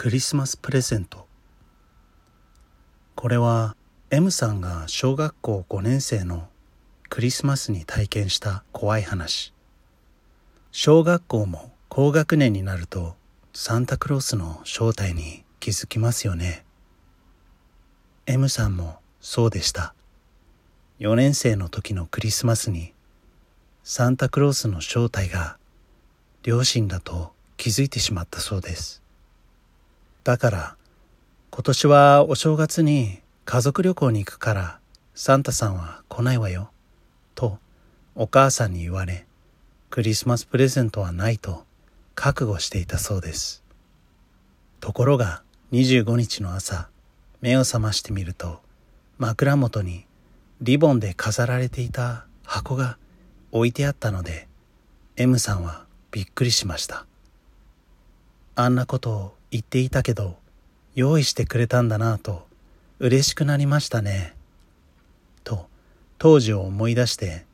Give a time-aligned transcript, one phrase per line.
[0.00, 1.26] クリスマスプレゼント。
[3.14, 3.76] これは
[4.08, 6.48] M さんが小学校5年生の
[7.10, 9.52] クリスマスに体験した怖い話。
[10.70, 13.14] 小学校も高学年になると
[13.52, 16.64] サンタクロースの正体に気づきますよね。
[18.24, 19.94] M さんもそうでした。
[21.00, 22.94] 4年生の時のクリスマスに
[23.82, 25.58] サンタクロースの正体が
[26.42, 28.99] 両親だと気づいてしまったそうです。
[30.30, 30.76] だから
[31.50, 34.78] 今年はお正月に家族旅行に行くから
[35.12, 36.70] サンタさんは来ないわよ
[37.34, 37.58] と
[38.14, 39.26] お母さんに言われ
[39.90, 41.64] クリスマスプレゼントはないと
[42.14, 43.64] 覚悟していたそうです。
[44.78, 46.88] ところが25日の朝
[47.40, 48.60] 目を覚ましてみると
[49.18, 50.06] 枕元に
[50.60, 52.98] リボンで飾られていた箱が
[53.50, 54.46] 置いてあったので
[55.16, 57.04] M さんはびっくりしました。
[58.54, 60.38] あんなことを言っていたけど
[60.94, 62.46] 用意してくれたんだなぁと
[62.98, 64.34] 嬉しくなりましたね。
[65.44, 65.68] と
[66.18, 67.46] 当時を思い出して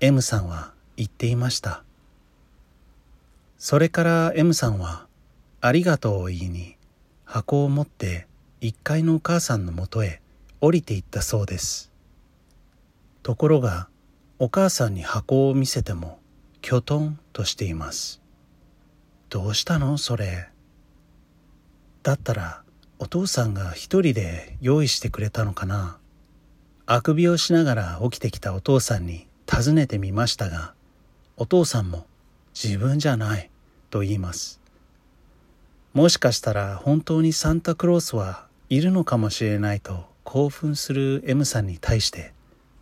[0.00, 1.82] M さんは言っていました。
[3.58, 5.06] それから M さんは
[5.60, 6.76] ありがとうを言いに
[7.24, 8.26] 箱を持って
[8.62, 10.20] 1階のお母さんのもとへ
[10.60, 11.90] 降りていったそうです。
[13.22, 13.88] ところが
[14.38, 16.18] お母さんに箱を見せても
[16.62, 18.20] きょとんとしています。
[19.28, 20.48] どうしたのそれ？
[22.02, 22.62] だったら
[22.98, 25.98] お父さんが一人で用意してくれたのかな？
[26.86, 30.74] あくびをしながら起きてきたお父さんに尋ねてみましたが
[31.36, 32.06] お父さんも
[32.54, 33.50] 自分じゃない
[33.90, 34.60] と言います。
[35.92, 42.32] もしかしたら本当にサンタクロースはいるのかもしれないと興奮する M さんに対して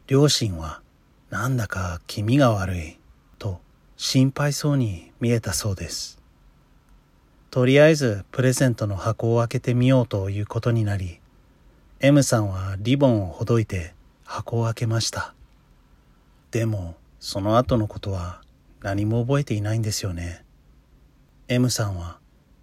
[0.07, 0.83] 両親は
[1.31, 2.99] なんだか気味が悪い
[3.39, 3.61] と
[3.97, 6.18] 心配そうに見えたそうです。
[7.51, 11.19] とりあえずプレゼントの箱を開けてみようということになり
[12.01, 13.95] M さんはリボンをほどいて
[14.25, 15.35] 箱を開けました。
[16.51, 18.43] でもその後のことは
[18.83, 20.45] 何も覚えていないんですよね。
[21.49, 22.19] M さんは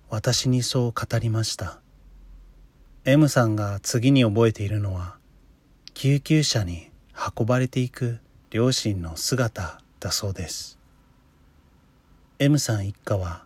[0.09, 1.79] 私にそう語りました。
[3.03, 5.17] M さんが次に覚えているのは
[5.96, 6.91] 救急車に
[7.38, 8.19] 運ばれていく
[8.52, 10.78] 両親の姿だそうです。
[12.38, 13.46] M さん一家は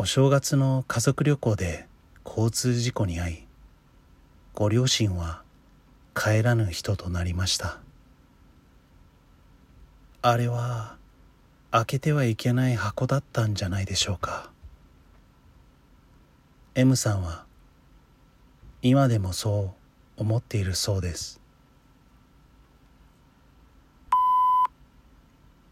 [0.00, 1.88] お正月の家族旅行で
[2.24, 3.48] 交通事故に遭い
[4.54, 5.42] ご両親は
[6.14, 7.80] 帰らぬ人となりました。
[10.22, 10.96] あれは
[11.72, 14.52] 開けてはいけない箱だったんじゃないでしょうか。
[16.76, 17.44] M さんは
[18.82, 19.74] 今でもそ
[20.16, 21.40] う思っているそうです。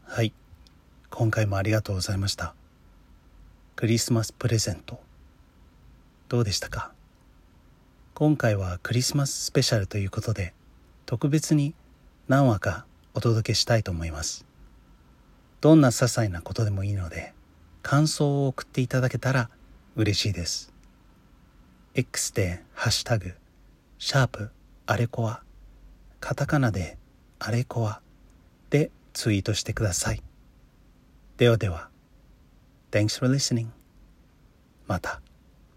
[0.05, 0.33] はい。
[1.11, 2.56] 今回もありがとうございました。
[3.77, 4.99] クリスマスプレゼント。
[6.31, 6.93] どうでしたか？
[8.15, 10.55] 今回はクリスマススペシャルということで
[11.05, 11.75] 特別に
[12.27, 14.47] 何話かお届けしたいと思います。
[15.61, 17.35] どんな些細なことでもいいので
[17.83, 19.51] 感想を送っていただけたら
[19.95, 20.73] 嬉しいです。
[21.95, 23.35] X でハッシュタグ、
[23.99, 24.53] シャープ
[24.87, 25.43] あれこわ、
[26.21, 26.97] カタカナで
[27.39, 28.01] あれこわ
[28.71, 30.23] でツイートしてください。
[31.37, 31.91] ではでは、
[32.97, 33.69] Thanks for listening.
[34.87, 35.21] また。